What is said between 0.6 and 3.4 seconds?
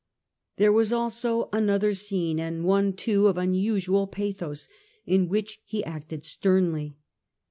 was also another scene, and one loo of